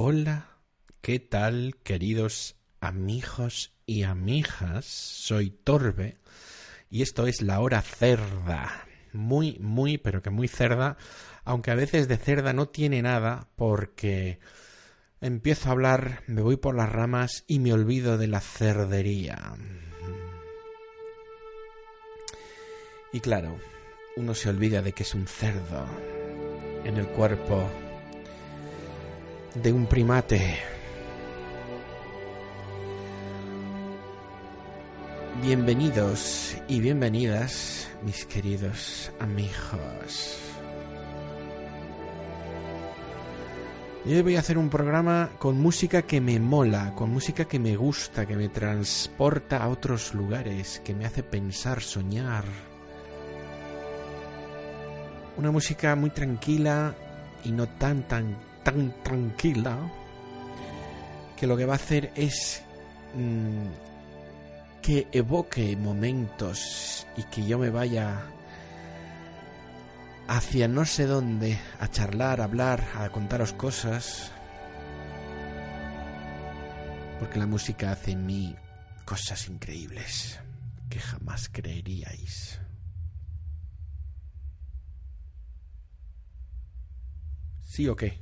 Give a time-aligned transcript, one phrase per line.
[0.00, 0.46] Hola,
[1.00, 4.84] ¿qué tal, queridos amigos y amigas?
[4.84, 6.18] Soy Torbe
[6.88, 8.86] y esto es la hora cerda.
[9.12, 10.98] Muy, muy, pero que muy cerda,
[11.44, 14.38] aunque a veces de cerda no tiene nada porque
[15.20, 19.56] empiezo a hablar, me voy por las ramas y me olvido de la cerdería.
[23.12, 23.58] Y claro,
[24.16, 25.86] uno se olvida de que es un cerdo
[26.84, 27.68] en el cuerpo
[29.62, 30.56] de un primate.
[35.42, 40.38] Bienvenidos y bienvenidas, mis queridos amigos.
[44.04, 47.58] Y hoy voy a hacer un programa con música que me mola, con música que
[47.58, 52.44] me gusta, que me transporta a otros lugares, que me hace pensar, soñar.
[55.36, 56.94] Una música muy tranquila
[57.44, 59.78] y no tan tan tan tranquila
[61.36, 62.62] que lo que va a hacer es
[63.14, 63.66] mm,
[64.82, 68.22] que evoque momentos y que yo me vaya
[70.28, 74.30] hacia no sé dónde a charlar, a hablar, a contaros cosas.
[77.18, 78.56] Porque la música hace en mí
[79.04, 80.38] cosas increíbles
[80.88, 82.60] que jamás creeríais.
[87.62, 88.20] ¿Sí o qué?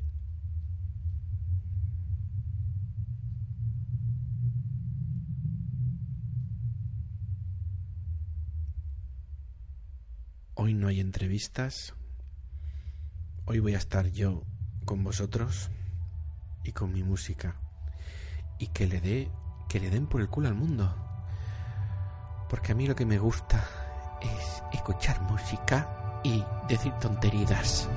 [10.54, 11.94] Hoy hay entrevistas.
[13.44, 14.44] Hoy voy a estar yo
[14.84, 15.70] con vosotros
[16.64, 17.56] y con mi música.
[18.58, 19.30] Y que le dé
[19.68, 20.94] que le den por el culo al mundo.
[22.48, 23.64] Porque a mí lo que me gusta
[24.22, 27.88] es escuchar música y decir tonterías.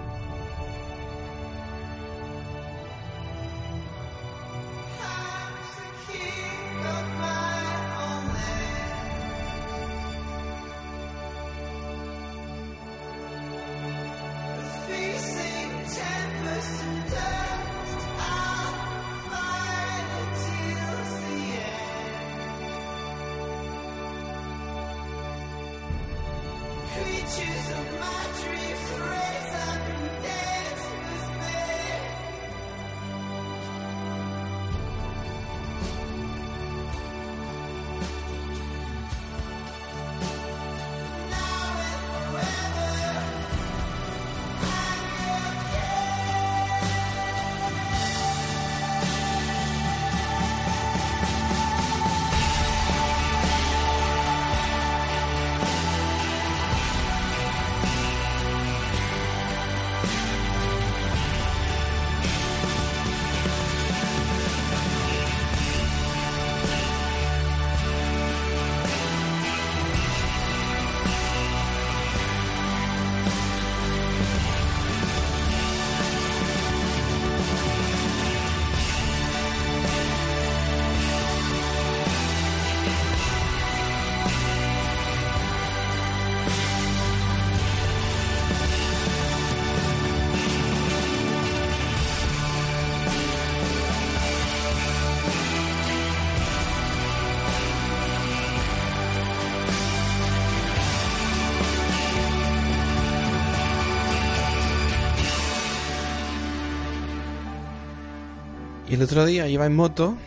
[109.00, 110.18] El otro día iba en moto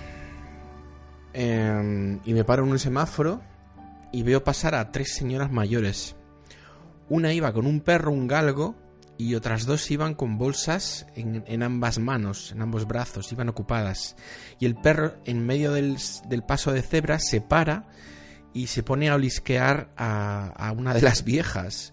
[1.34, 3.42] em, y me paro en un semáforo
[4.12, 6.16] y veo pasar a tres señoras mayores.
[7.10, 8.74] Una iba con un perro, un galgo,
[9.18, 14.16] y otras dos iban con bolsas en, ambas manos, en ambos brazos, iban ocupadas.
[14.58, 15.98] Y el perro, en medio del,
[16.48, 17.90] paso de cebra, se para
[18.54, 21.92] y se pone a olisquear a, a una de las viejas.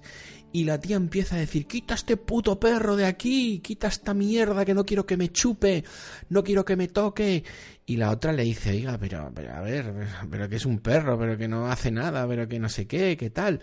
[0.52, 4.66] Y la tía empieza a decir, quita este puto perro de aquí, quita esta mierda
[4.66, 5.84] que no quiero que me chupe,
[6.30, 7.44] no quiero que me toque.
[7.86, 9.94] Y la otra le dice, oiga, pero, pero a ver,
[10.30, 13.16] pero que es un perro, pero que no hace nada, pero que no sé qué,
[13.16, 13.62] qué tal.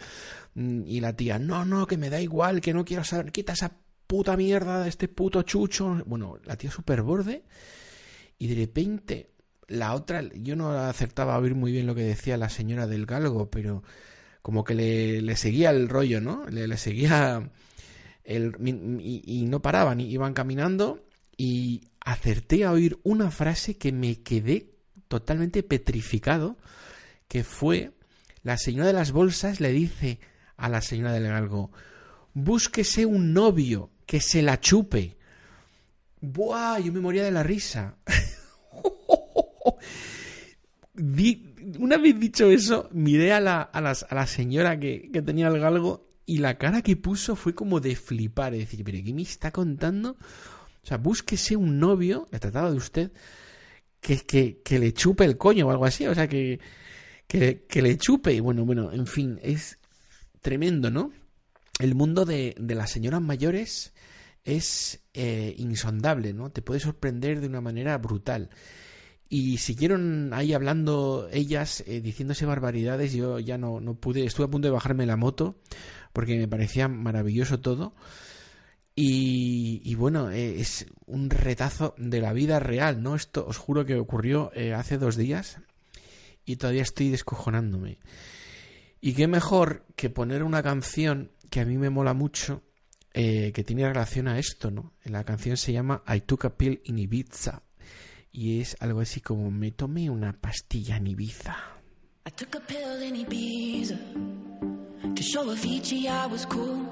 [0.54, 3.54] Mm, y la tía, no, no, que me da igual, que no quiero saber, quita
[3.54, 3.72] esa
[4.06, 6.02] puta mierda de este puto chucho.
[6.06, 7.44] Bueno, la tía súper borde.
[8.38, 9.30] Y de repente,
[9.68, 13.06] la otra, yo no acertaba a oír muy bien lo que decía la señora del
[13.06, 13.82] galgo, pero
[14.46, 16.48] como que le, seguía el rollo, ¿no?
[16.48, 17.50] Le, seguía
[18.22, 18.54] el,
[19.00, 21.04] y, no paraban, iban caminando
[21.36, 24.70] y acerté a oír una frase que me quedé
[25.08, 26.56] totalmente petrificado,
[27.26, 27.90] que fue
[28.44, 30.20] la señora de las bolsas le dice
[30.56, 31.72] a la señora del galgo,
[32.32, 35.16] búsquese un novio que se la chupe.
[36.20, 36.78] ¡Buah!
[36.78, 37.96] Yo me moría de la risa.
[41.78, 45.58] una vez dicho eso, miré a la, a a la señora que, que, tenía el
[45.58, 48.54] galgo y la cara que puso fue como de flipar.
[48.54, 50.16] Es decir, ¿pero qué me está contando?
[50.82, 53.12] O sea, búsquese un novio, le trataba de usted,
[54.00, 56.06] que, que, que le chupe el coño o algo así.
[56.06, 56.60] O sea, que,
[57.26, 58.32] que, que le chupe.
[58.32, 59.78] Y bueno, bueno, en fin, es
[60.40, 61.12] tremendo, ¿no?
[61.78, 63.92] El mundo de, de las señoras mayores
[64.44, 66.50] es eh, insondable, ¿no?
[66.50, 68.50] Te puede sorprender de una manera brutal.
[69.28, 73.12] Y siguieron ahí hablando ellas, eh, diciéndose barbaridades.
[73.12, 75.56] Yo ya no, no pude, estuve a punto de bajarme la moto
[76.12, 77.94] porque me parecía maravilloso todo.
[78.98, 83.14] Y, bueno, eh, es un retazo de la vida real, ¿no?
[83.14, 85.58] Esto os juro que ocurrió hace dos días
[86.46, 87.98] y todavía estoy descojonándome.
[89.00, 92.62] Y qué mejor que poner una canción que a mí me mola mucho,
[93.12, 94.92] eh, que tiene relación a esto, ¿no?
[95.04, 97.62] La canción se llama I Took a Pill in Ibiza.
[98.36, 101.56] Y es algo así como me tomé una pastilla en Ibiza.
[102.26, 103.96] I took a pill in Ibiza
[105.14, 106.84] to show Avicii I was cool.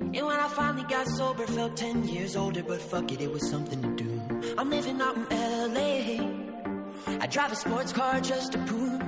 [0.00, 3.48] And when I finally got sober, felt 10 years older, but fuck it, it was
[3.48, 4.20] something to do.
[4.58, 5.28] I'm living out in
[5.74, 7.18] LA.
[7.20, 9.07] I drive a sports car just to prove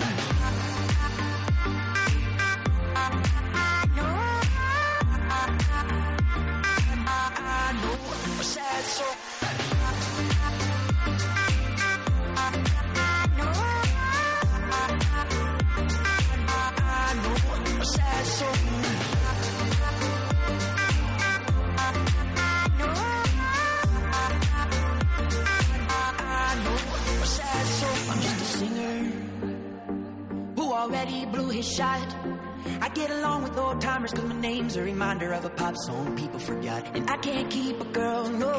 [34.71, 36.95] Name's a reminder of a pop song people forgot.
[36.95, 38.53] And I can't keep a girl, no.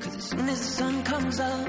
[0.00, 1.68] Cause as soon as the sun comes up,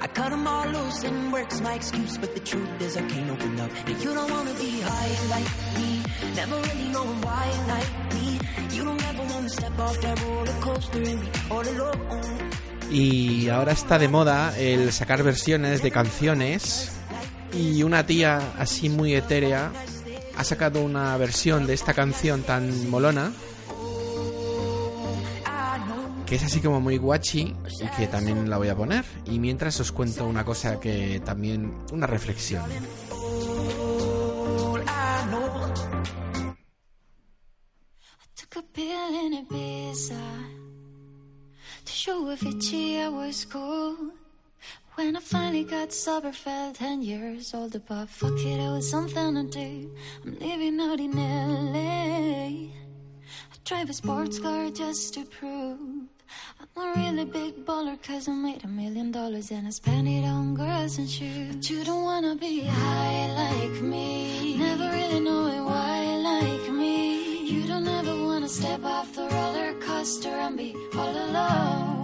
[0.00, 2.16] I cut them all loose and work's my excuse.
[2.18, 3.70] But the truth is I can't open up.
[3.86, 5.90] And you don't wanna be high like me.
[6.36, 8.38] Never really knowing why like me.
[8.76, 12.50] You don't ever wanna step off that roller coaster and be all alone.
[12.90, 16.92] Y ahora está de moda el sacar versiones de canciones
[17.52, 19.72] y una tía así muy etérea
[20.36, 23.32] ha sacado una versión de esta canción tan molona
[26.26, 29.04] que es así como muy guachi y que también la voy a poner.
[29.26, 32.64] Y mientras os cuento una cosa que también una reflexión
[44.94, 49.34] When I finally got sober, felt 10 years older, but fuck it, it was something
[49.34, 49.90] to do.
[50.22, 52.68] I'm living out in LA.
[52.68, 55.78] I drive a sports car just to prove
[56.60, 60.24] I'm a really big baller, cause I made a million dollars and I spent it
[60.24, 61.56] on girls and shoes.
[61.56, 67.50] But you don't wanna be high like me, never really knowing why like me.
[67.50, 72.01] You don't ever wanna step off the roller coaster and be all alone.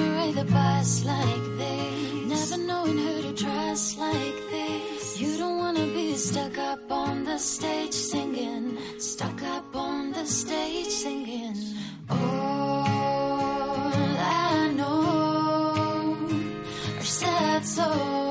[0.00, 2.26] Wanna ride the bus like this.
[2.26, 5.20] Never knowing who to trust like this.
[5.20, 8.78] You don't wanna be stuck up on the stage singing.
[8.98, 11.56] Stuck up on the stage singing.
[12.08, 12.16] All
[14.48, 16.16] I know
[16.98, 18.29] are sad songs,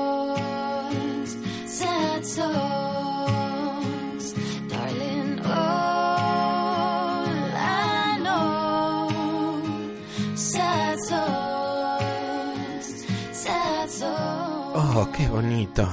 [15.00, 15.88] Oh, qué bonito.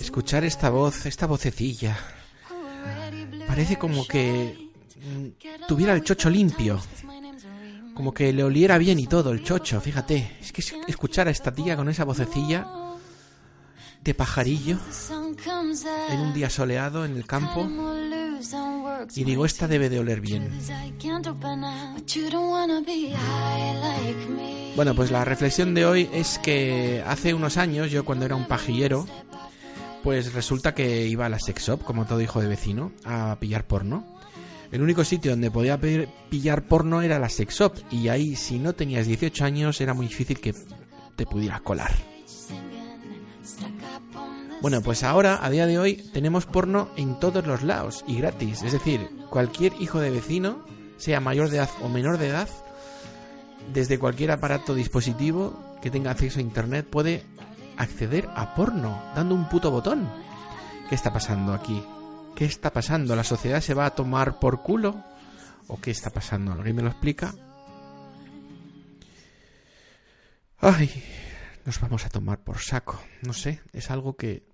[0.00, 1.96] Escuchar esta voz, esta vocecilla.
[3.46, 6.80] Parece como que mm, tuviera el chocho limpio.
[7.94, 10.36] Como que le oliera bien y todo el chocho, fíjate.
[10.40, 12.66] Es que escuchar a esta tía con esa vocecilla
[14.06, 14.78] este pajarillo
[16.10, 17.68] en un día soleado en el campo
[19.14, 20.50] y digo, esta debe de oler bien.
[24.76, 28.46] Bueno, pues la reflexión de hoy es que hace unos años, yo cuando era un
[28.46, 29.06] pajillero,
[30.02, 33.66] pues resulta que iba a la sex shop, como todo hijo de vecino, a pillar
[33.66, 34.04] porno.
[34.70, 38.74] El único sitio donde podía pillar porno era la sex shop, y ahí si no
[38.74, 40.54] tenías 18 años era muy difícil que
[41.16, 41.92] te pudieras colar.
[44.62, 48.62] Bueno, pues ahora, a día de hoy, tenemos porno en todos los lados y gratis.
[48.62, 50.64] Es decir, cualquier hijo de vecino,
[50.96, 52.48] sea mayor de edad o menor de edad,
[53.72, 57.24] desde cualquier aparato dispositivo que tenga acceso a internet puede
[57.76, 60.08] acceder a porno dando un puto botón.
[60.88, 61.82] ¿Qué está pasando aquí?
[62.34, 63.14] ¿Qué está pasando?
[63.14, 65.04] ¿La sociedad se va a tomar por culo?
[65.68, 66.52] ¿O qué está pasando?
[66.52, 67.34] ¿Alguien me lo explica?
[70.60, 70.90] Ay,
[71.66, 73.02] nos vamos a tomar por saco.
[73.22, 74.46] No sé, es algo que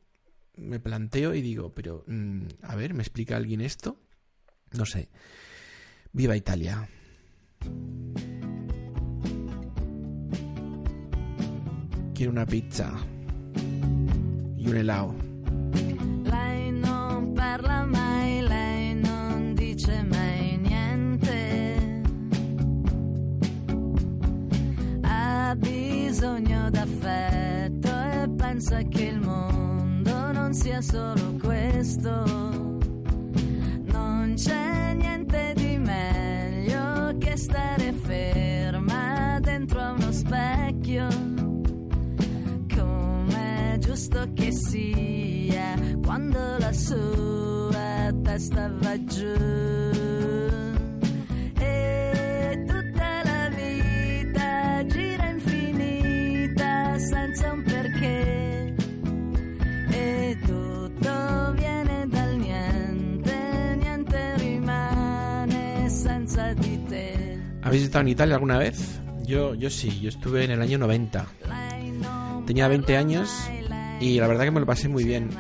[0.57, 4.01] me planteo y digo, pero, mm, a ver, ¿me explica alguien esto?
[4.73, 5.11] No sé.
[6.13, 6.89] Viva Italia.
[12.15, 12.93] Quiero una pizza
[14.57, 15.15] y un helado.
[25.53, 32.25] Ha bisogno d'affetto e pensa che il mondo non sia solo questo.
[33.85, 41.09] Non c'è niente di meglio che stare ferma dentro a uno specchio.
[42.75, 50.62] Come è giusto che sia quando la sua testa va giù.
[67.73, 69.01] ¿Habéis estado en Italia alguna vez?
[69.25, 71.25] Yo, yo sí, yo estuve en el año 90.
[72.47, 73.31] Tenía 20 años
[73.99, 75.31] y la verdad que me lo pasé muy bien.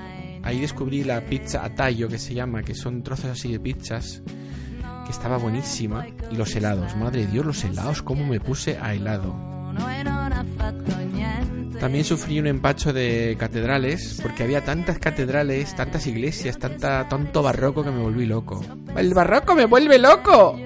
[0.42, 4.22] Ahí descubrí la pizza a tallo que se llama, que son trozos así de pizzas,
[5.04, 6.06] que estaba buenísima.
[6.30, 9.36] Y los helados, madre de Dios, los helados, cómo me puse a helado.
[11.80, 17.84] También sufrí un empacho de catedrales, porque había tantas catedrales, tantas iglesias, tanta, tanto barroco
[17.84, 18.64] que me volví loco.
[18.96, 20.58] ¡El barroco me vuelve loco!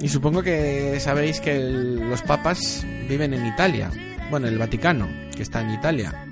[0.00, 3.90] Y supongo que sabéis que los papas viven en Italia.
[4.30, 6.26] Bueno, el Vaticano, que está en Italia.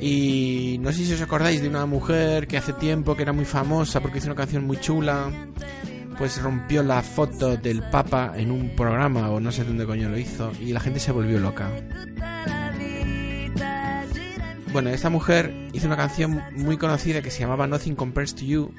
[0.00, 3.44] Y no sé si os acordáis de una mujer que hace tiempo que era muy
[3.44, 5.30] famosa porque hizo una canción muy chula.
[6.18, 10.18] Pues rompió la foto del Papa en un programa o no sé dónde coño lo
[10.18, 11.70] hizo y la gente se volvió loca.
[14.72, 18.72] Bueno, esta mujer hizo una canción muy conocida que se llamaba Nothing Compares to You,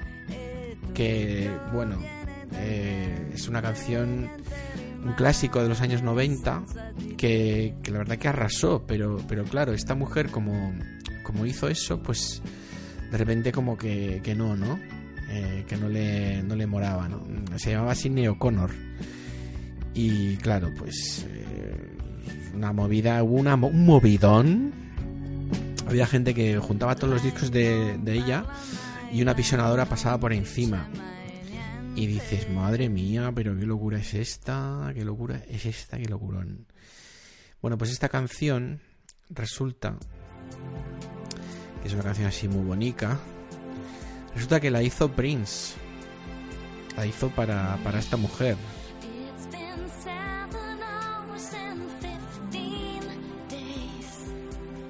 [0.93, 1.97] que, bueno,
[2.55, 4.29] eh, es una canción,
[5.03, 6.63] un clásico de los años 90,
[7.17, 10.73] que, la verdad que arrasó, pero, pero claro, esta mujer como,
[11.23, 12.41] como hizo eso, pues
[13.11, 14.79] de repente como que, que no, ¿no?
[15.29, 17.23] Eh, que no le, no le moraba, ¿no?
[17.57, 18.71] Se llamaba Sidney O'Connor.
[19.95, 21.97] Y claro, pues eh,
[22.53, 24.83] una movida, hubo una, un movidón
[25.87, 28.45] había gente que juntaba todos los discos de, de ella
[29.11, 30.87] y una apisonadora pasaba por encima.
[31.95, 36.65] Y dices, madre mía, pero qué locura es esta, qué locura es esta, qué locurón.
[37.61, 38.81] Bueno, pues esta canción
[39.29, 39.97] resulta
[41.81, 43.19] que es una canción así muy bonita.
[44.33, 45.75] Resulta que la hizo Prince.
[46.97, 48.57] La hizo para, para esta mujer.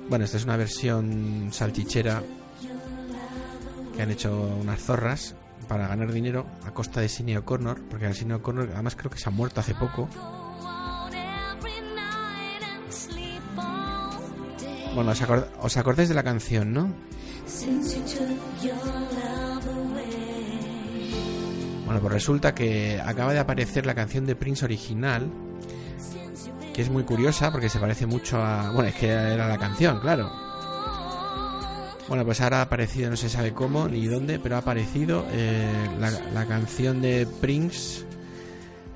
[0.10, 2.22] Bueno, esta es una versión salchichera
[3.96, 5.36] que han hecho unas zorras
[5.68, 9.18] para ganar dinero a costa de Sidney O'Connor, porque el Sidney O'Connor además creo que
[9.18, 10.08] se ha muerto hace poco.
[14.96, 16.94] Bueno, os, acord- os acordáis de la canción, ¿no?
[21.86, 25.30] Bueno, pues resulta que acaba de aparecer la canción de Prince original,
[26.74, 28.72] que es muy curiosa porque se parece mucho a...
[28.72, 30.32] Bueno, es que era la canción, claro.
[32.08, 35.88] Bueno, pues ahora ha aparecido, no se sabe cómo ni dónde, pero ha aparecido eh,
[36.00, 38.06] la, canción de Prince.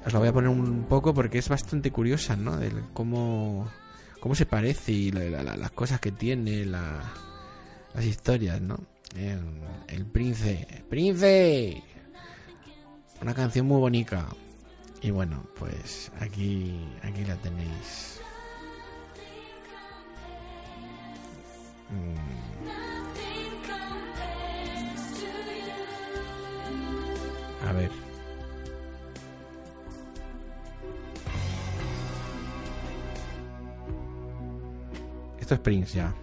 [0.05, 2.57] Os la voy a poner un poco porque es bastante curiosa, ¿no?
[2.57, 3.69] De cómo,
[4.19, 7.01] cómo se parece y la- la- la- las cosas que tiene, la-
[7.93, 8.77] las historias, ¿no?
[9.15, 10.67] El, el Prince.
[10.89, 11.81] ¡Prince!
[13.21, 14.27] Una canción muy bonita.
[15.01, 18.19] Y bueno, pues aquí, aquí la tenéis.
[21.89, 22.96] Mm,
[27.65, 27.91] a ver.
[35.39, 36.13] Esto es Prince ya.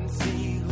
[0.00, 0.69] Can see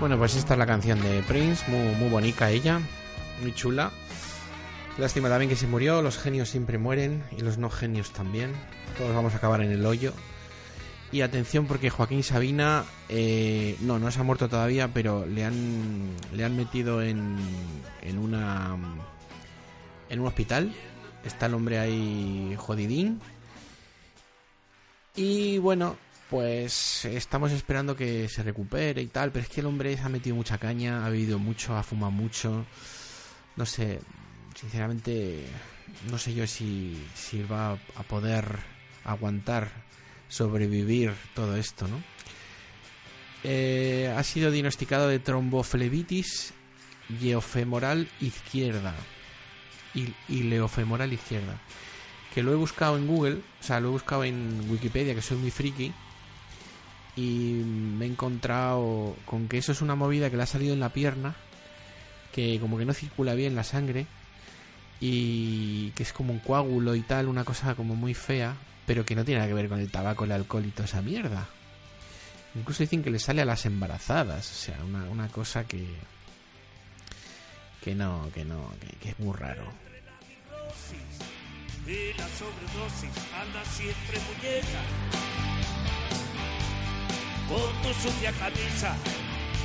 [0.00, 2.80] Bueno, pues esta es la canción de Prince, muy, muy bonita ella,
[3.42, 3.92] muy chula.
[4.96, 8.50] Lástima también que se murió, los genios siempre mueren y los no genios también.
[8.96, 10.14] Todos vamos a acabar en el hoyo.
[11.12, 16.16] Y atención porque Joaquín Sabina, eh, no, no se ha muerto todavía, pero le han,
[16.32, 17.36] le han metido en,
[18.00, 18.78] en una
[20.08, 20.72] en un hospital.
[21.26, 23.20] Está el hombre ahí jodidín.
[25.14, 25.96] Y bueno,
[26.30, 30.08] pues estamos esperando que se recupere y tal, pero es que el hombre se ha
[30.08, 32.64] metido mucha caña, ha bebido mucho, ha fumado mucho.
[33.56, 34.00] No sé,
[34.54, 35.44] sinceramente,
[36.08, 38.44] no sé yo si, si va a poder
[39.04, 39.70] aguantar,
[40.28, 42.00] sobrevivir todo esto, ¿no?
[43.42, 46.52] Eh, ha sido diagnosticado de tromboflebitis
[47.18, 48.94] geofemoral izquierda
[49.94, 51.58] y, y leofemoral izquierda
[52.32, 55.36] que lo he buscado en Google, o sea, lo he buscado en Wikipedia, que soy
[55.36, 55.92] muy friki,
[57.20, 60.80] y me he encontrado con que eso es una movida que le ha salido en
[60.80, 61.34] la pierna,
[62.32, 64.06] que como que no circula bien la sangre,
[65.00, 68.56] y que es como un coágulo y tal, una cosa como muy fea,
[68.86, 71.02] pero que no tiene nada que ver con el tabaco, el alcohol y toda esa
[71.02, 71.46] mierda.
[72.54, 75.86] Incluso dicen que le sale a las embarazadas, o sea, una, una cosa que...
[77.82, 79.64] Que no, que no, que, es muy raro.
[87.50, 88.94] Con tu sucia camisa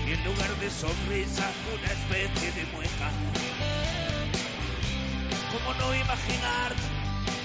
[0.07, 3.11] y en lugar de sonrisa una especie de mueca.
[5.51, 6.73] ¿Cómo no imaginar?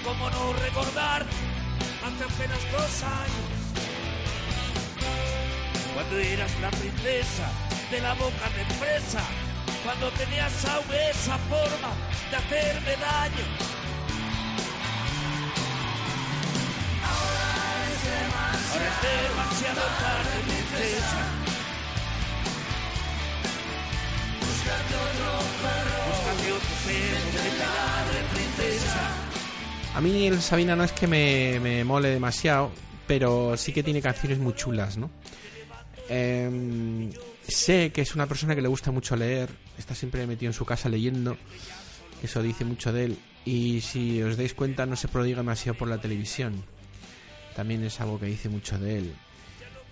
[0.03, 1.27] ¿Cómo no recordar?
[2.01, 3.61] Hace apenas dos años.
[5.93, 7.47] Cuando eras la princesa
[7.91, 9.21] de la boca de fresa.
[9.83, 11.93] Cuando tenías aún esa forma
[12.31, 13.80] de hacerme daño.
[19.01, 21.41] Demasiado tarde, princesa.
[24.81, 25.31] Otro
[28.33, 29.31] princesa.
[29.95, 32.71] A mí el Sabina no es que me, mole demasiado,
[33.07, 35.09] pero sí que tiene canciones muy chulas, ¿no?
[36.07, 37.11] Em,
[37.47, 40.65] sé que es una persona que le gusta mucho leer, está siempre metido en su
[40.65, 41.37] casa leyendo,
[42.23, 45.87] eso dice mucho de él, y si os dais cuenta no se prodiga demasiado por
[45.87, 46.63] la televisión,
[47.55, 49.13] también es algo que dice mucho de él.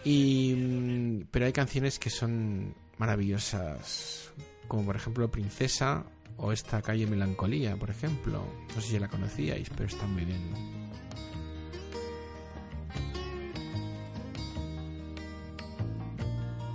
[0.03, 4.31] Y, mm, pero hay canciones que son maravillosas,
[4.67, 6.05] como por ejemplo Princesa
[6.37, 8.43] o esta calle Melancolía, por ejemplo.
[8.75, 10.79] No sé si la conocíais, pero está muy bien.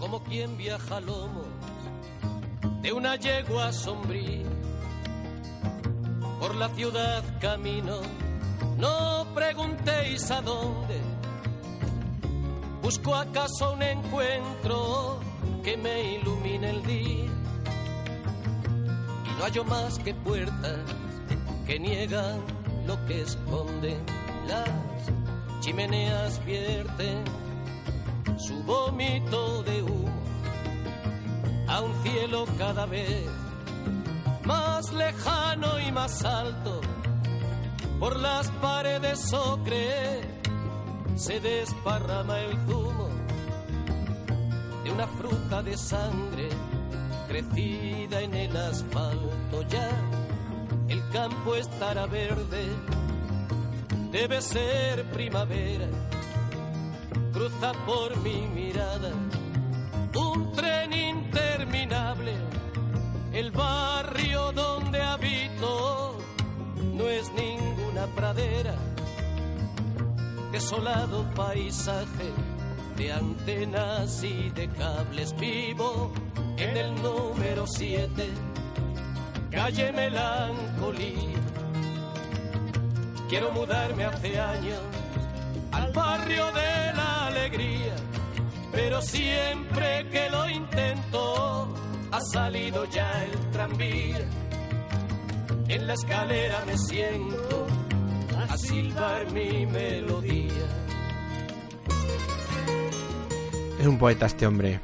[0.04, 1.44] como quien viaja a lomo
[2.82, 4.44] de una yegua sombría.
[6.38, 8.00] Por la ciudad camino,
[8.84, 10.96] no preguntéis a dónde.
[12.82, 15.20] Busco acaso un encuentro
[15.64, 17.30] que me ilumine el día.
[19.28, 20.80] Y no hallo más que puertas
[21.66, 22.40] que niegan
[22.86, 24.00] lo que esconden.
[24.46, 25.00] Las
[25.60, 27.24] chimeneas vierten
[28.36, 30.22] su vómito de humo
[31.68, 33.24] a un cielo cada vez
[34.44, 36.82] más lejano y más alto.
[38.04, 40.20] Por las paredes ocre
[41.16, 43.08] se desparrama el zumo
[44.84, 46.50] de una fruta de sangre
[47.26, 49.62] crecida en el asfalto.
[49.70, 49.88] Ya
[50.88, 52.66] el campo estará verde,
[54.12, 55.88] debe ser primavera
[57.32, 59.12] cruza por mi mirada
[60.14, 62.34] un tren interminable.
[63.32, 64.33] El barrio
[68.04, 68.74] ninguna pradera,
[70.52, 72.32] desolado paisaje
[72.96, 75.34] de antenas y de cables.
[75.38, 76.12] Vivo
[76.56, 78.28] en el número 7,
[79.50, 81.40] calle Melancolía.
[83.28, 84.80] Quiero mudarme hace años
[85.72, 87.96] al barrio de la alegría,
[88.72, 91.74] pero siempre que lo intento
[92.12, 94.20] ha salido ya el tranvía.
[95.66, 97.66] En la escalera me siento
[98.74, 100.66] silbar mi melodía.
[103.78, 104.80] Es un poeta este hombre.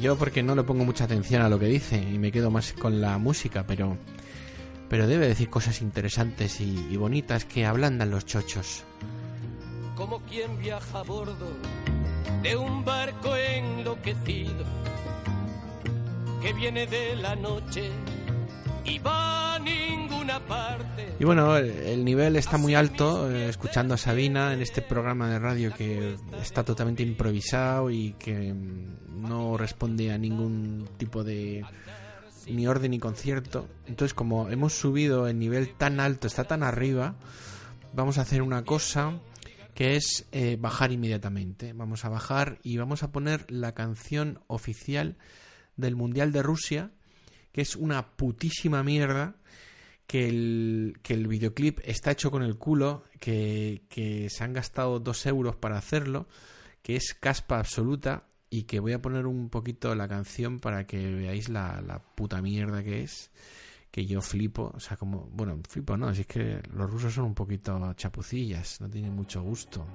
[0.00, 2.72] Yo porque no le pongo mucha atención a lo que dice y me quedo más
[2.72, 3.96] con la música, pero
[4.88, 8.84] pero debe decir cosas interesantes y, y bonitas que ablandan los chochos.
[9.96, 11.48] como quien viaja a bordo
[12.42, 14.64] de un barco enloquecido
[16.42, 17.90] que viene de la noche
[18.84, 21.14] y va a ninguna parte.
[21.18, 25.28] Y bueno, el, el nivel está muy alto, eh, escuchando a Sabina en este programa
[25.30, 31.64] de radio que está totalmente improvisado y que mm, no responde a ningún tipo de
[32.48, 33.68] ni orden ni concierto.
[33.86, 37.14] Entonces, como hemos subido el nivel tan alto, está tan arriba,
[37.94, 39.20] vamos a hacer una cosa
[39.74, 41.72] que es eh, bajar inmediatamente.
[41.72, 45.16] Vamos a bajar y vamos a poner la canción oficial
[45.76, 46.90] del Mundial de Rusia,
[47.54, 49.36] que es una putísima mierda,
[50.08, 54.98] que el, que el videoclip está hecho con el culo, que, que se han gastado
[54.98, 56.26] dos euros para hacerlo,
[56.82, 61.14] que es caspa absoluta y que voy a poner un poquito la canción para que
[61.14, 63.30] veáis la, la puta mierda que es
[63.92, 67.26] que yo flipo, o sea, como, bueno, flipo no, si es que los rusos son
[67.26, 69.86] un poquito chapucillas, no tienen mucho gusto.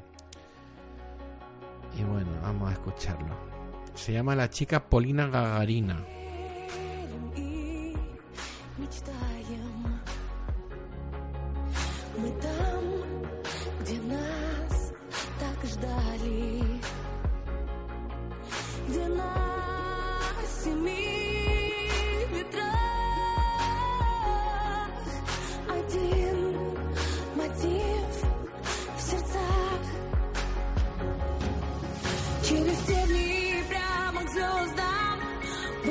[1.98, 3.36] Y bueno, vamos a escucharlo.
[3.96, 6.06] Se llama La chica Polina Gagarina.
[7.36, 7.98] И
[8.78, 10.00] мечтаем.
[12.18, 12.84] Мы там,
[13.82, 14.94] где нас
[15.40, 16.64] так ждали,
[18.88, 19.34] где на
[20.64, 21.09] семи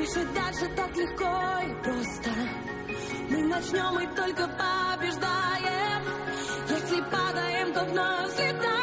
[0.09, 1.25] Выше, дальше так легко
[1.67, 2.31] и просто.
[3.31, 6.03] Мы начнем и только побеждаем.
[6.71, 8.78] Если падаем, то вновь взлетаем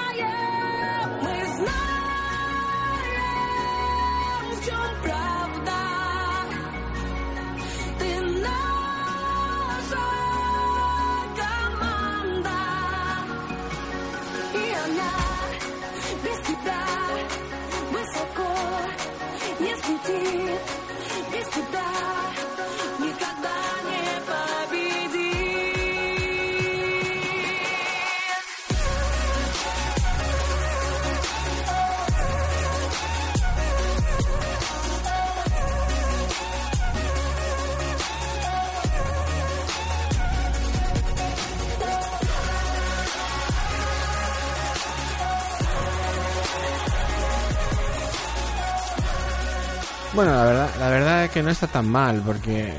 [50.16, 52.74] Bueno, la verdad, la verdad es que no está tan mal, porque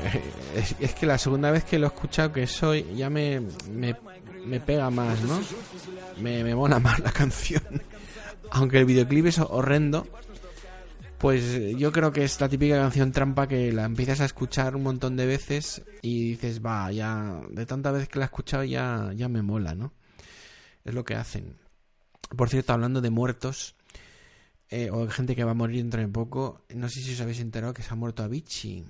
[0.79, 3.95] es, que la segunda vez que lo he escuchado que soy, ya me, me,
[4.43, 5.39] me pega más, ¿no?
[6.19, 7.61] Me, me mola más la canción.
[8.49, 10.07] Aunque el videoclip es horrendo,
[11.19, 14.81] pues yo creo que es la típica canción trampa que la empiezas a escuchar un
[14.81, 19.11] montón de veces y dices, va, ya, de tantas veces que la he escuchado ya,
[19.15, 19.93] ya me mola, ¿no?
[20.83, 21.55] Es lo que hacen.
[22.35, 23.76] Por cierto, hablando de muertos,
[24.69, 27.39] eh, o gente que va a morir dentro de poco, no sé si os habéis
[27.39, 28.83] enterado que se ha muerto Avicii.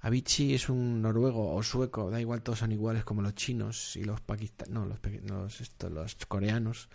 [0.00, 4.04] Avicii es un noruego o sueco, da igual, todos son iguales como los chinos y
[4.04, 6.88] los pakistaníes, no, los, los, esto, los coreanos.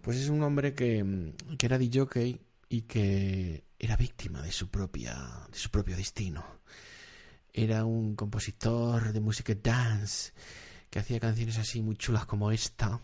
[0.00, 4.68] Pues es un hombre que, mm, que era DJ y que era víctima de su
[4.68, 5.14] propia
[5.50, 6.44] de su propio destino.
[7.52, 10.32] Era un compositor de música dance
[10.90, 13.00] que hacía canciones así muy chulas como esta.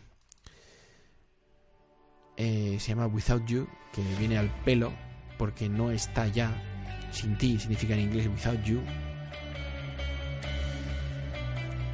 [2.38, 4.92] Eh, se llama Without You, que viene al pelo
[5.36, 6.50] porque no está ya.
[7.10, 8.80] Sin ti significa en inglés Without You.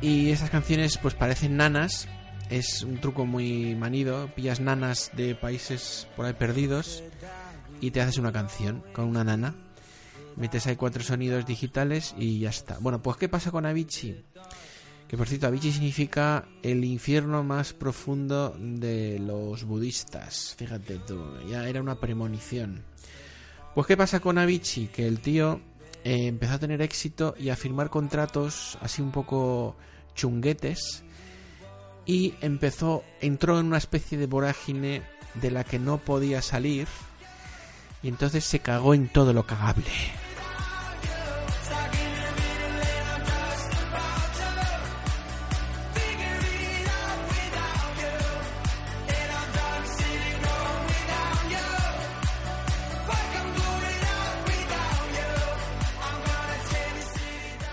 [0.00, 2.08] Y esas canciones pues parecen nanas.
[2.50, 4.28] Es un truco muy manido.
[4.34, 7.02] Pillas nanas de países por ahí perdidos
[7.80, 9.54] y te haces una canción con una nana.
[10.36, 12.78] Metes ahí cuatro sonidos digitales y ya está.
[12.80, 14.24] Bueno, pues ¿qué pasa con Avicii?
[15.08, 20.54] Que por cierto, Avicii significa el infierno más profundo de los budistas.
[20.56, 22.82] Fíjate tú, ya era una premonición.
[23.74, 24.88] Pues ¿qué pasa con Avicii?
[24.88, 25.60] Que el tío
[26.04, 29.76] eh, empezó a tener éxito y a firmar contratos así un poco
[30.14, 31.04] chunguetes
[32.06, 35.02] y empezó, entró en una especie de vorágine
[35.34, 36.86] de la que no podía salir
[38.02, 39.90] y entonces se cagó en todo lo cagable.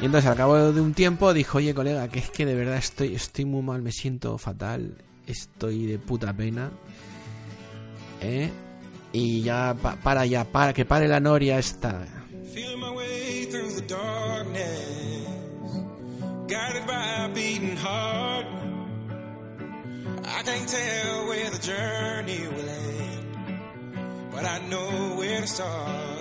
[0.02, 2.78] Y entonces al cabo de un tiempo dijo, oye colega, que es que de verdad
[2.78, 6.72] estoy, estoy muy mal, me siento fatal, estoy de puta pena.
[8.22, 8.50] ¿Eh?
[9.14, 12.06] Y ya, pa- para ya, para, que pare la noria esta.
[20.24, 23.62] I can't tell where the journey will end,
[24.32, 26.21] but I know where to start.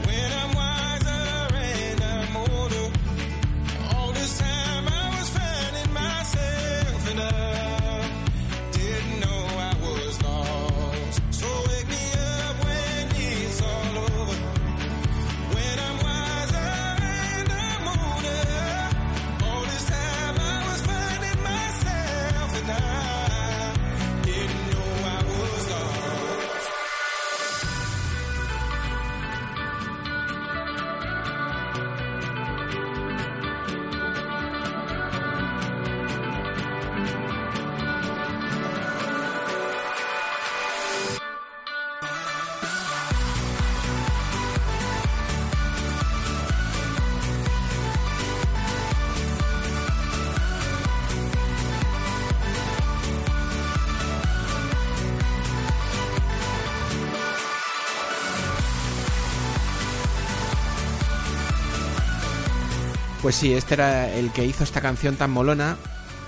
[63.21, 65.77] Pues sí, este era el que hizo esta canción tan molona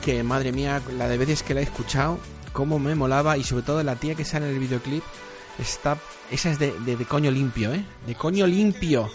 [0.04, 2.20] que madre mía, la de veces que la he escuchado,
[2.52, 5.04] cómo me molaba y sobre todo la tía que sale en el videoclip
[5.58, 5.98] está
[6.30, 7.84] esa es de, de, de coño limpio, ¿eh?
[8.06, 9.10] De coño limpio.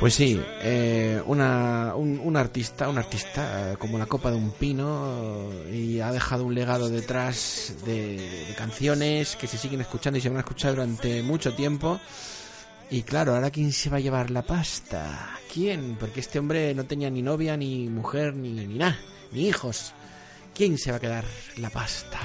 [0.00, 4.50] Pues sí, eh, una, un, un artista, un artista eh, como la copa de un
[4.50, 10.22] pino y ha dejado un legado detrás de, de canciones que se siguen escuchando y
[10.22, 12.00] se van a escuchar durante mucho tiempo.
[12.90, 15.38] Y claro, ahora quién se va a llevar la pasta?
[15.52, 15.96] ¿Quién?
[16.00, 18.98] Porque este hombre no tenía ni novia, ni mujer, ni, ni nada,
[19.32, 19.92] ni hijos.
[20.54, 21.24] ¿Quién se va a quedar
[21.58, 22.18] la pasta?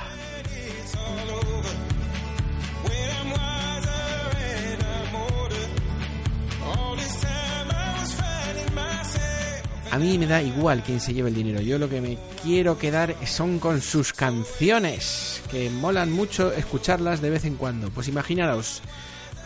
[9.96, 11.62] A mí me da igual quién se lleve el dinero.
[11.62, 17.30] Yo lo que me quiero quedar son con sus canciones, que molan mucho escucharlas de
[17.30, 17.90] vez en cuando.
[17.92, 18.82] Pues imaginaros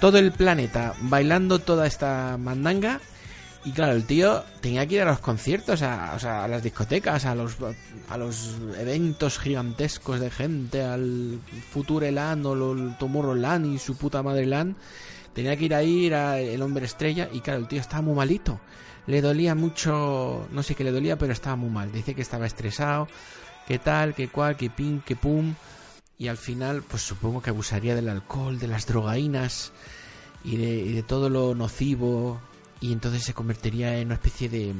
[0.01, 2.99] todo el planeta bailando toda esta mandanga
[3.63, 6.63] Y claro, el tío tenía que ir a los conciertos, a, o sea, a las
[6.63, 7.57] discotecas, a los,
[8.09, 14.47] a los eventos gigantescos de gente, al Futureland o el Tomorrowland y su puta madre
[14.47, 14.75] Land.
[15.39, 18.59] Tenía que ir ahí, era el hombre estrella, y claro, el tío estaba muy malito.
[19.07, 21.93] Le dolía mucho, no sé qué le dolía, pero estaba muy mal.
[21.93, 23.07] Dice que estaba estresado,
[23.65, 25.55] que tal, que cual, que pin, que pum.
[26.17, 29.71] Y al final, pues supongo que abusaría del alcohol, de las drogaínas
[30.43, 32.41] y de, y de todo lo nocivo.
[32.81, 34.73] Y entonces se convertiría en una especie de,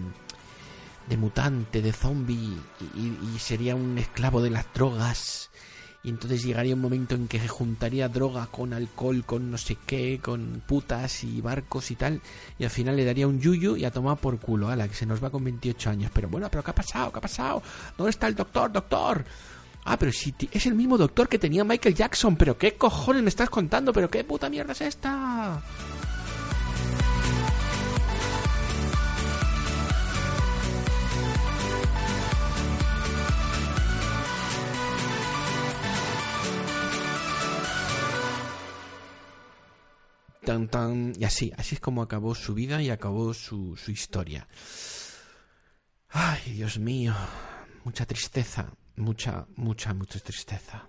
[1.08, 2.58] de mutante, de zombie.
[2.98, 5.52] Y, sería un esclavo de las drogas.
[6.02, 9.78] Y entonces llegaría un momento en que se juntaría droga con alcohol, con no sé
[9.86, 12.22] qué, con putas y barcos y tal.
[12.58, 15.06] Y al final le daría un yuyu y a tomar por culo, ala, que se
[15.06, 16.12] nos va con 28 años.
[16.14, 17.12] Pero bueno, ¿pero qué ha pasado?
[17.12, 17.62] ¿Qué ha pasado?
[17.98, 19.26] ¿Dónde está el doctor, doctor?
[19.84, 22.38] Ah, pero si es el mismo doctor que tenía Michael Jackson.
[22.38, 23.92] ¿Pero qué cojones me estás contando?
[23.92, 25.62] ¿Pero qué puta mierda es esta?
[41.16, 44.48] Y así, así es como acabó su vida y acabó su, su historia.
[46.10, 47.14] Ay, Dios mío,
[47.84, 50.88] mucha tristeza, mucha, mucha, mucha tristeza.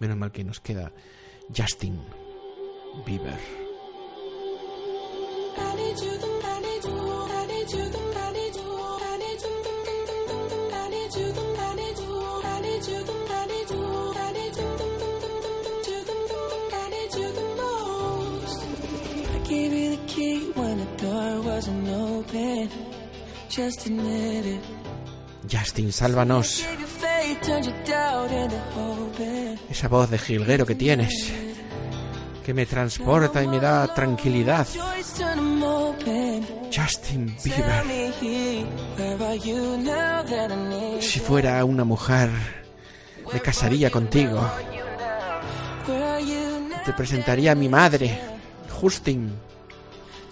[0.00, 0.92] Menos mal que nos queda
[1.56, 1.98] Justin
[3.06, 3.40] Bieber.
[19.94, 22.68] The key when the door wasn't open.
[23.48, 24.60] Just admit it.
[25.46, 26.64] Justin, sálvanos.
[29.70, 31.32] Esa voz de jilguero que tienes,
[32.44, 34.66] que me transporta y me da tranquilidad.
[34.74, 36.42] 'em.
[36.72, 37.84] Justin Bieber.
[41.00, 42.30] Si fuera una mujer,
[43.32, 44.40] me casaría contigo.
[46.84, 48.18] Te presentaría a mi madre,
[48.80, 49.53] Justin.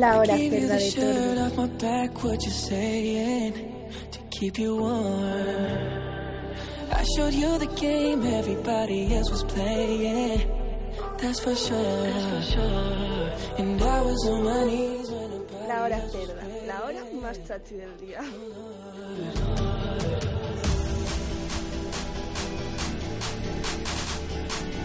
[0.00, 0.48] la hora cerda de
[6.92, 10.40] I showed you the game everybody else was playing.
[11.18, 12.06] That's for sure.
[13.58, 14.68] And I was when
[15.68, 18.22] La hora cerda, la hora más chachi del día.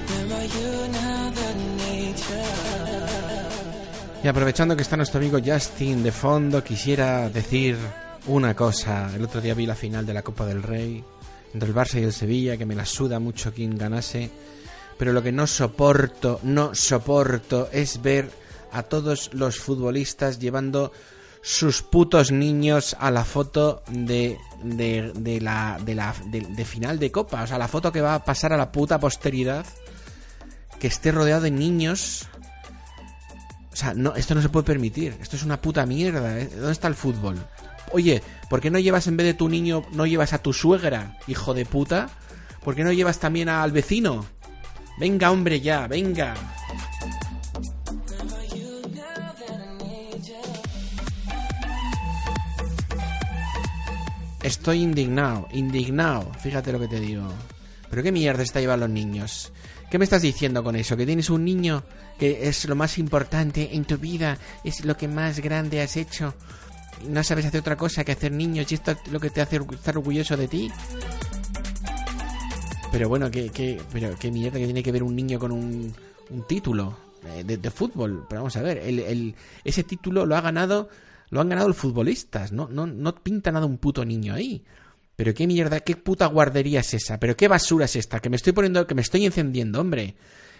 [0.07, 1.32] Where are you now
[1.78, 3.45] nature?
[4.26, 7.78] Y aprovechando que está nuestro amigo Justin de fondo, quisiera decir
[8.26, 9.11] una cosa.
[9.15, 11.03] El otro día vi la final de la Copa del Rey
[11.53, 14.32] entre el Barça y el Sevilla, que me la suda mucho quien ganase.
[14.97, 18.32] Pero lo que no soporto, no soporto es ver
[18.71, 20.91] a todos los futbolistas llevando
[21.43, 27.11] sus putos niños a la foto de, de, de la, de, la de, final de
[27.11, 27.43] Copa.
[27.43, 29.67] O sea, la foto que va a pasar a la puta posteridad.
[30.80, 32.28] Que esté rodeado de niños
[33.76, 35.17] o sea, no, esto no se puede permitir.
[35.21, 36.39] Esto es una puta mierda.
[36.39, 36.47] ¿eh?
[36.49, 37.38] ¿Dónde está el fútbol?
[37.91, 41.17] Oye, ¿por qué no llevas en vez de tu niño, no llevas a tu suegra,
[41.28, 42.09] hijo de puta?
[42.63, 44.26] ¿Por qué no llevas también al vecino?
[44.97, 46.36] Venga, hombre, ya, venga.
[54.41, 56.32] Estoy indignado, indignado.
[56.39, 57.28] Fíjate lo que te digo.
[57.89, 59.51] ¿Pero qué mierda está llevan los niños?
[59.91, 60.95] ¿Qué me estás diciendo con eso?
[60.95, 61.84] Que tienes un niño
[62.20, 66.34] que es lo más importante en tu vida, es lo que más grande has hecho.
[67.09, 69.57] No sabes hacer otra cosa que hacer niños y esto es lo que te hace
[69.57, 70.72] estar orgulloso de ti.
[72.91, 75.93] Pero bueno, ¿qué, qué, pero qué mierda que tiene que ver un niño con un,
[76.30, 76.97] un título
[77.28, 78.26] eh, de, de fútbol?
[78.30, 79.36] Pero vamos a ver, el, el-
[79.66, 80.88] ese título lo ha ganado,
[81.30, 84.63] lo han ganado los futbolistas, no, no, no pinta nada un puto niño ahí.
[85.18, 88.36] Pero qué mierda, qué puta guardería es esa, pero qué basura es esta, que me
[88.38, 90.16] estoy poniendo, que me estoy encendiendo, hombre.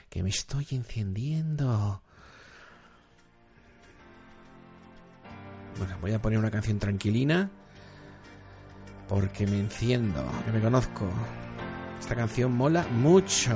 [0.10, 2.02] Que me estoy encendiendo.
[5.78, 7.50] Bueno, voy a poner una canción tranquilina.
[9.08, 11.08] Porque me enciendo, que me conozco.
[12.00, 13.56] Esta canción mola mucho.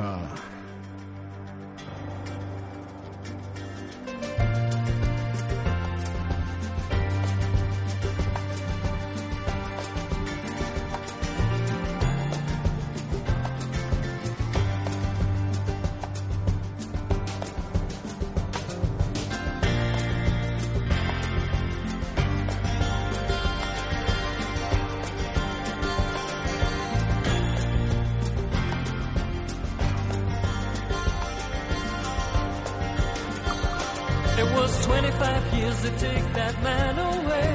[34.69, 37.53] Was 25 years to take that man away.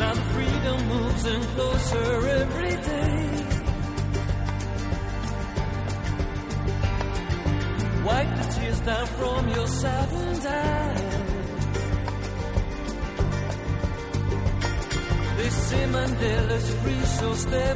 [0.00, 3.18] Now the freedom moves in closer every day.
[8.06, 11.16] Wipe the tears down from your saddened eyes.
[15.36, 17.75] They say Mandela's free, so step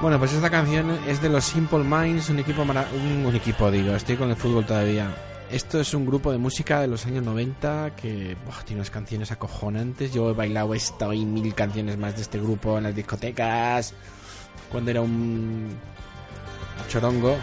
[0.00, 2.88] Bueno, pues esta canción es de los Simple Minds, un equipo mara-
[3.26, 5.14] un, equipo digo, estoy con el fútbol todavía.
[5.50, 10.12] Esto es un grupo de música de los años 90 que tiene unas canciones acojonantes.
[10.12, 13.92] Yo he bailado esta y mil canciones más de este grupo en las discotecas
[14.70, 15.76] cuando era un
[16.88, 17.36] chorongo.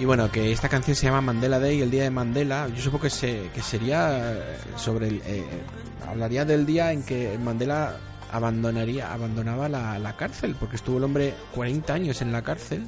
[0.00, 2.68] Y bueno, que esta canción se llama Mandela Day, el día de Mandela.
[2.68, 4.42] Yo supongo que, se, que sería eh,
[4.76, 5.22] sobre el...
[5.26, 5.44] eh,
[6.08, 7.96] hablaría del día en que Mandela
[8.32, 12.86] abandonaría, abandonaba la, la cárcel, porque estuvo el hombre 40 años en la cárcel.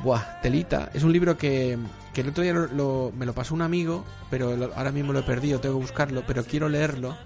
[0.00, 0.90] Buah, telita.
[0.92, 1.78] Es un libro que,
[2.12, 5.20] que el otro día lo- lo- me lo pasó un amigo, pero ahora mismo lo
[5.20, 7.16] he perdido, tengo que buscarlo, pero quiero leerlo,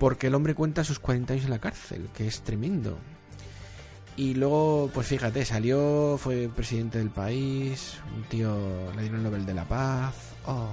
[0.00, 2.98] porque el hombre cuenta sus 40 años en la cárcel, que es tremendo.
[4.18, 8.52] Y luego, pues fíjate, salió, fue presidente del país, un tío,
[8.96, 10.12] le dieron el Nobel de la Paz.
[10.44, 10.70] Oh,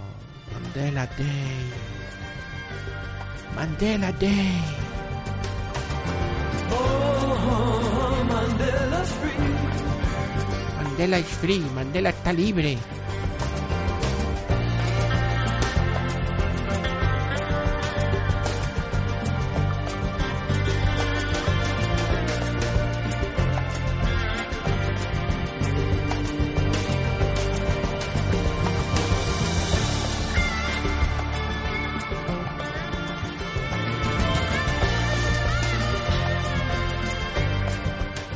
[0.52, 1.72] Mandela Day.
[3.56, 4.52] Mandela Day.
[6.72, 7.36] Oh,
[9.22, 10.84] free.
[10.84, 12.80] Mandela es free, Mandela está libre.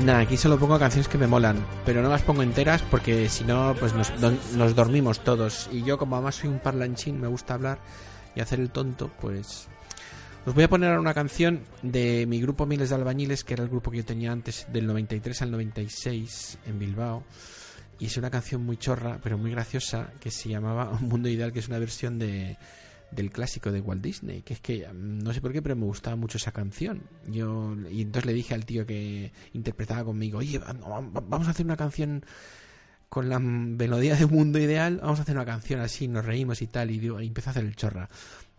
[0.04, 3.44] Nada, aquí solo pongo canciones que me molan, pero no las pongo enteras porque si
[3.44, 5.70] no, pues nos, dormimos todos.
[5.74, 7.80] Y yo, como además soy un parlanchín, me gusta hablar
[8.34, 9.68] y hacer el tonto, pues.
[10.46, 13.70] Os voy a poner una canción de mi grupo Miles de Albañiles, que era el
[13.70, 17.24] grupo que yo tenía antes, del 93 al 96 en Bilbao.
[18.00, 21.52] Y es una canción muy chorra, pero muy graciosa, que se llamaba Un Mundo Ideal,
[21.52, 22.58] que es una versión de,
[23.12, 25.86] del clásico de Walt Disney, que es que mm, no sé por qué, pero me
[25.86, 27.02] gustaba mucho esa canción.
[27.28, 31.52] Yo y entonces le dije al tío que interpretaba conmigo, "Oye, va- va- vamos a
[31.52, 32.24] hacer una canción
[33.10, 36.68] con la melodía de Mundo Ideal, vamos a hacer una canción así, nos reímos y
[36.68, 38.08] tal", y, digo, y empezó a hacer el chorra.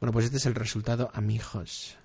[0.01, 1.11] Bueno, pues este es el resultado.
[1.15, 1.97] Amigos,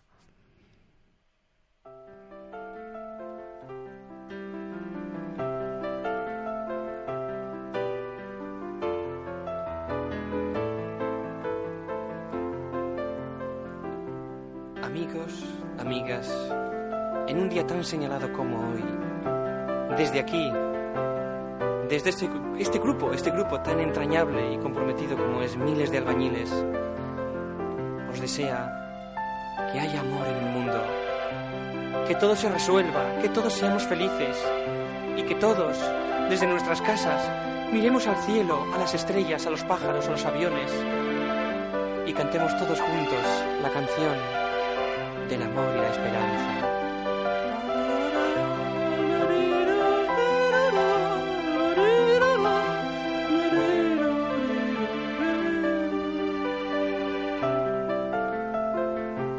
[15.95, 16.27] amigas,
[17.29, 18.83] en un día tan señalado como hoy,
[19.97, 20.51] desde aquí,
[21.87, 22.29] desde este,
[22.59, 26.51] este grupo, este grupo tan entrañable y comprometido como es miles de albañiles,
[28.11, 28.69] os desea
[29.71, 30.83] que haya amor en el mundo,
[32.05, 34.37] que todo se resuelva, que todos seamos felices
[35.15, 35.77] y que todos,
[36.29, 37.21] desde nuestras casas,
[37.71, 40.73] miremos al cielo, a las estrellas, a los pájaros, a los aviones
[42.05, 43.25] y cantemos todos juntos
[43.63, 44.44] la canción
[45.29, 46.51] del amor y la esperanza.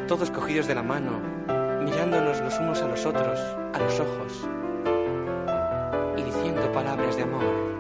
[0.09, 1.21] Todos cogidos de la mano,
[1.85, 3.39] mirándonos los unos a los otros,
[3.73, 4.49] a los ojos,
[6.17, 7.76] y diciendo palabras de amor.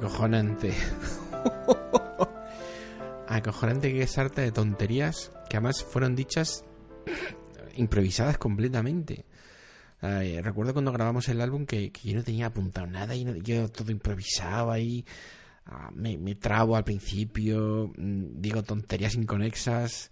[0.00, 0.72] Acojonante.
[3.28, 6.64] Acojonante que es harta de tonterías que además fueron dichas
[7.76, 9.26] improvisadas completamente.
[10.00, 14.78] Recuerdo cuando grabamos el álbum que, yo no tenía apuntado nada y no- todo improvisaba
[14.78, 15.04] y
[15.66, 20.10] ah, me, me trabo al principio, mm, digo tonterías inconexas.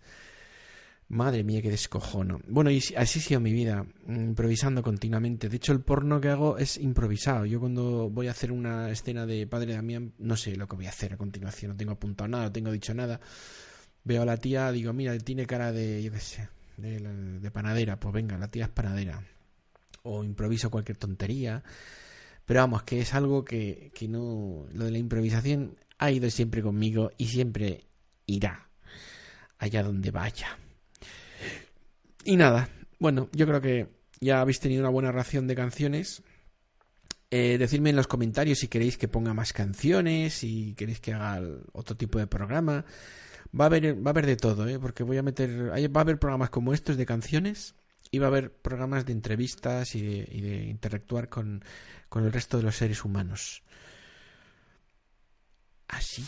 [1.11, 2.39] Madre mía, qué descojono.
[2.49, 5.49] Bueno, y así ha sido mi vida, mm, improvisando continuamente.
[5.49, 7.47] De hecho, el porno que hago es improvisado.
[7.47, 10.87] Yo cuando voy a hacer una escena de Padre Damián, no sé lo que voy
[10.87, 11.71] a hacer a continuación.
[11.71, 13.21] No tengo apuntado nada, no tengo dicho nada.
[14.05, 17.99] Veo a la tía, digo, mira, tiene cara de, yo sé, de, de panadera.
[17.99, 19.25] Pues venga, la tía es panadera.
[20.03, 21.63] O improviso cualquier tontería.
[22.45, 24.67] Pero vamos, que es algo que, que no...
[24.73, 27.85] Lo de la improvisación ha ido siempre conmigo y siempre
[28.27, 28.69] irá
[29.59, 30.59] allá donde vaya.
[32.25, 33.89] Y nada, bueno, yo creo que
[34.21, 36.23] ya habéis tenido una buena ración de canciones.
[37.31, 41.41] Eh, decidme en los comentarios si queréis que ponga más canciones, si queréis que haga
[41.73, 42.85] otro tipo de programa.
[43.59, 44.79] Va a haber, va a haber de todo, ¿eh?
[44.79, 45.71] porque voy a meter.
[45.71, 47.75] Va a haber programas como estos de canciones
[48.11, 51.65] y va a haber programas de entrevistas y de, y de interactuar con,
[52.09, 53.63] con el resto de los seres humanos.
[55.89, 56.23] Así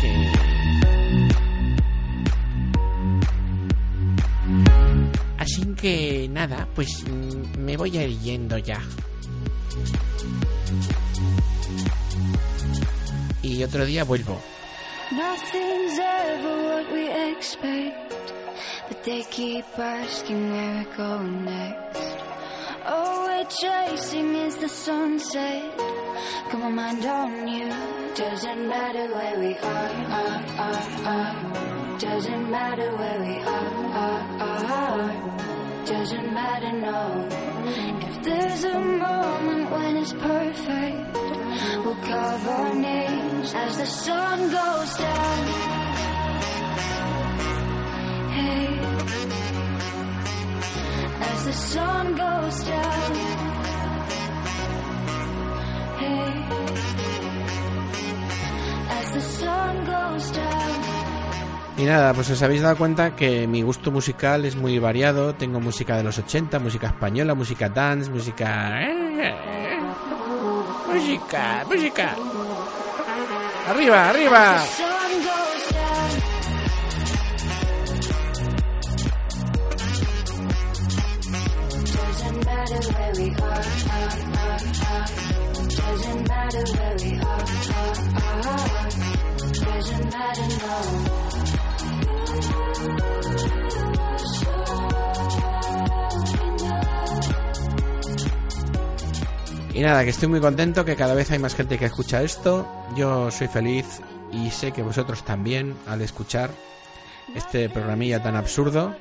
[0.00, 1.07] que.
[5.48, 8.82] Así que nada, pues mm, me voy a ir yendo ya.
[13.40, 14.38] Y otro día vuelvo.
[15.10, 17.96] Nothing's ever what we expect,
[18.88, 22.16] but they keep asking where we're going next.
[22.84, 25.64] All we're chasing is the sunset.
[26.52, 27.72] Got my mind on you.
[28.14, 31.98] Doesn't matter where we are, are, are, are.
[31.98, 35.37] Doesn't matter where we are, are, are.
[36.10, 37.28] Doesn't matter, no.
[38.00, 41.16] If there's a moment when it's perfect,
[41.84, 45.38] we'll carve our names as the sun goes down.
[48.36, 48.68] Hey,
[51.30, 53.14] as the sun goes down.
[56.00, 56.32] Hey,
[58.98, 60.57] as the sun goes down.
[61.78, 65.36] Y nada, pues os habéis dado cuenta que mi gusto musical es muy variado.
[65.36, 68.80] Tengo música de los 80, música española, música dance, música...
[70.92, 72.16] Música, música.
[73.68, 74.64] Arriba, arriba.
[99.78, 102.66] Y nada, que estoy muy contento, que cada vez hay más gente que escucha esto.
[102.96, 104.00] Yo soy feliz
[104.32, 106.50] y sé que vosotros también al escuchar
[107.36, 108.96] este programilla tan absurdo.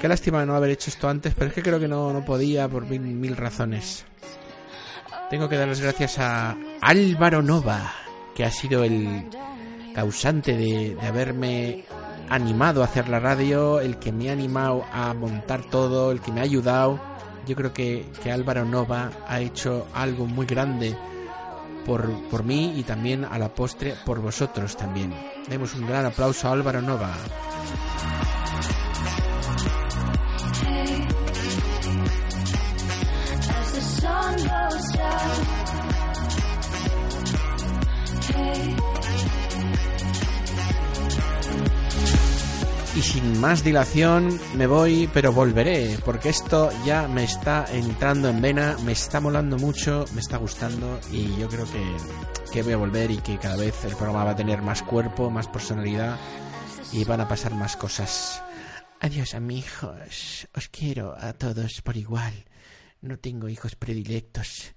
[0.00, 2.68] Qué lástima no haber hecho esto antes, pero es que creo que no, no podía
[2.68, 4.04] por mil, razones.
[5.28, 7.92] Tengo que dar las gracias a Álvaro Nova,
[8.36, 9.28] que ha sido el
[9.92, 11.84] causante de, de haberme
[12.28, 16.30] animado a hacer la radio, el que me ha animado a montar todo, el que
[16.30, 17.09] me ha ayudado.
[17.46, 20.96] Yo creo que, que Álvaro Nova ha hecho algo muy grande
[21.84, 25.12] por, por mí y también a la postre por vosotros también.
[25.48, 27.14] Demos un gran aplauso a Álvaro Nova.
[43.00, 48.42] Y sin más dilación me voy, pero volveré, porque esto ya me está entrando en
[48.42, 51.96] vena, me está molando mucho, me está gustando y yo creo que,
[52.52, 55.30] que voy a volver y que cada vez el programa va a tener más cuerpo,
[55.30, 56.18] más personalidad
[56.92, 58.42] y van a pasar más cosas.
[59.00, 62.34] Adiós amigos, os quiero a todos por igual.
[63.00, 64.74] No tengo hijos predilectos,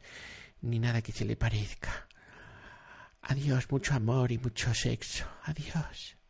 [0.61, 2.07] ni nada que se le parezca.
[3.21, 5.25] Adiós, mucho amor y mucho sexo.
[5.43, 6.22] Adiós.